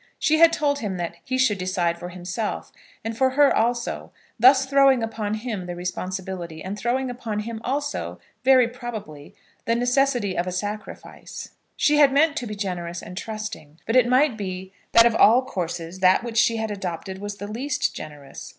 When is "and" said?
3.05-3.15, 6.63-6.75, 13.03-13.15